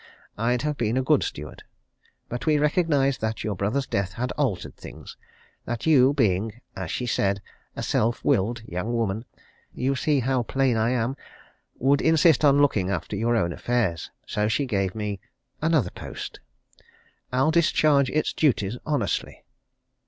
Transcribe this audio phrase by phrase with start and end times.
[0.35, 1.61] I'd have been a good steward.
[2.27, 5.15] But we recognized that your brother's death had altered things
[5.65, 7.39] that you, being, as she said,
[7.75, 9.25] a self willed young woman
[9.75, 11.17] you see how plain I am
[11.77, 14.09] would insist on looking after your own affairs.
[14.25, 15.19] So she gave me
[15.61, 16.39] another post.
[17.31, 19.43] I'll discharge its duties honestly."